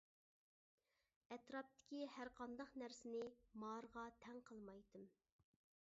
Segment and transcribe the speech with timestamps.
[1.35, 3.23] ئەتراپتىكى ھەرقانداق نەرسىنى
[3.65, 5.07] مارىغا تەڭ قىلمايتتىم.